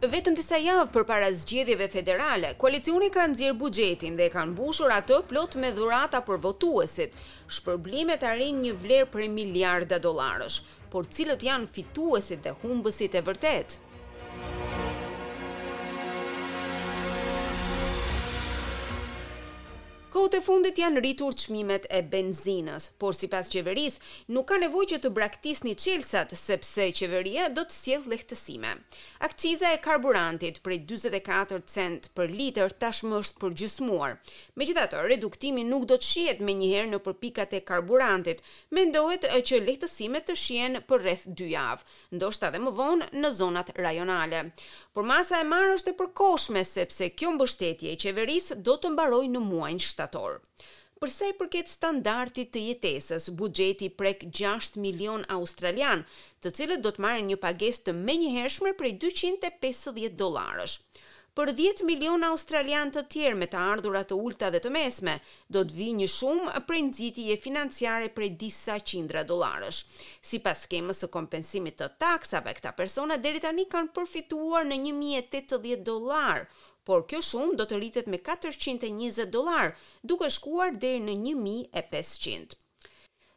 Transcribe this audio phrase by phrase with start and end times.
[0.00, 5.18] Vetëm disa javë për para zgjedhjeve federale, koalicioni ka nëzirë bugjetin dhe kanë bushur atë
[5.32, 7.12] plot me dhurata për votuesit,
[7.58, 10.56] shpërblimet arin një vlerë për miliarda dolarësh,
[10.94, 13.76] por cilët janë fituesit dhe humbësit e vërtet.
[20.10, 24.00] Kote fundit janë rritur qmimet e benzinës, por si pas qeveris,
[24.34, 28.72] nuk ka nevoj që të braktis një qelsat, sepse qeveria do të sjell lehtësime.
[29.22, 34.16] Akciza e karburantit prej 24 cent për liter tashmë është për gjysmuar.
[34.58, 38.42] Me gjitha të, reduktimi nuk do të shiet me njëherë në përpikat e karburantit,
[38.74, 41.86] me ndohet e që lehtësimet të shien për rreth 2 javë,
[42.18, 44.42] ndoshta dhe më vonë në zonat rajonale.
[44.90, 49.24] Por masa e marë është e përkoshme, sepse kjo mbështetje i qeveris do të mbaroj
[49.38, 50.40] në muajnë 7 operator.
[51.00, 56.02] Përse i përket standardit të jetesës, bugjeti prek 6 milion australian,
[56.44, 60.74] të cilët do të marrin një pagesë të menjëhershme prej 250 dollarësh.
[61.38, 65.14] Për 10 milion australian të tjerë me të ardhurat të ulta dhe të mesme,
[65.48, 66.82] do të vi një shumë prej
[67.32, 69.78] e financiare prej disa qindra dolarës.
[70.20, 75.84] Si pas kemës së kompensimit të taksave, këta persona deri tani kanë përfituar në 1080
[75.88, 76.44] dolarë,
[76.90, 79.68] por kjo shumë do të rritet me 420 dolar,
[80.10, 82.56] duke shkuar deri në 1500.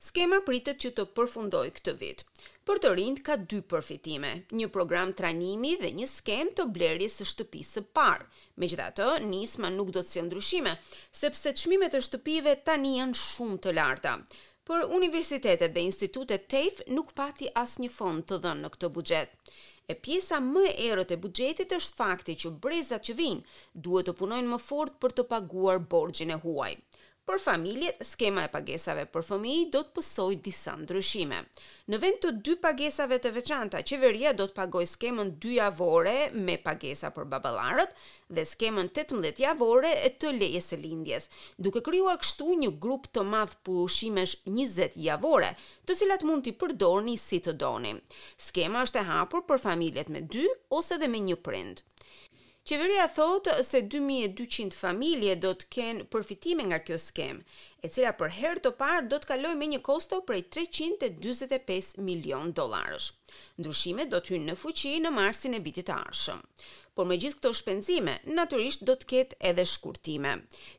[0.00, 2.22] Skema pritet që të përfundoj këtë vit.
[2.68, 7.26] Për të rind ka dy përfitime, një program trajnimi dhe një skem të blerjes së
[7.32, 8.28] shtëpisë së parë.
[8.62, 10.76] Megjithatë, nisma nuk do të sjellë ndryshime,
[11.24, 14.14] sepse çmimet e shtëpive tani janë shumë të larta.
[14.70, 19.34] Për universitetet dhe institutet TAFE nuk pati një fond të dhënë në këtë buxhet
[19.90, 24.14] e pjesa më e errët e buxhetit është fakti që brezat që vijnë duhet të
[24.20, 26.72] punojnë më fort për të paguar borxhin e huaj.
[27.28, 31.40] Për familjet, skema e pagesave për fëmijë do të pësoj disa ndryshime.
[31.92, 36.14] Në vend të dy pagesave të veçanta, qeveria do të pagoj skemën 2 javore
[36.48, 37.92] me pagesa për babalarët
[38.38, 41.28] dhe skemën 18 javore e të lejes së lindjes,
[41.68, 45.52] duke krijuar kështu një grup të madh pushimesh 20 javore,
[45.86, 47.94] të cilat mund t'i përdorni si të doni.
[48.48, 50.48] Skema është e hapur për familjet me 2
[50.80, 51.84] ose edhe me një prind.
[52.70, 57.38] Qeveria thot se 2200 familje do të kenë përfitime nga kjo skem,
[57.82, 62.52] e cila për herë të parë do të kaloj me një kosto prej 345 milion
[62.60, 63.08] dollarësh.
[63.58, 66.44] Ndryshimet do të hynë në fuqi në marsin e vitit të ardhshëm.
[66.94, 70.36] Por me gjithë këto shpenzime, natyrisht do të ketë edhe shkurtime.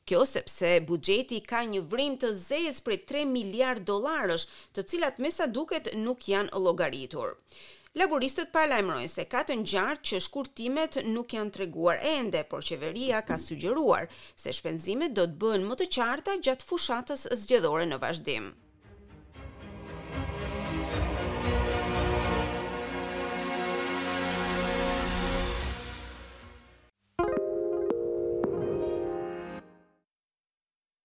[0.07, 5.51] Kjo sepse buxheti ka një vrim të zezë prej 3 miliard dollarësh, të cilat mesa
[5.59, 7.35] duket nuk janë llogaritur.
[7.99, 13.39] Laboristët paralajmërojnë se ka të ngjarë që shkurtimet nuk janë treguar ende, por Qeveria ka
[13.47, 14.07] sugjeruar
[14.45, 18.49] se shpenzimet do të bëhen më të qarta gjatë fushatës zgjedhore në vazhdim.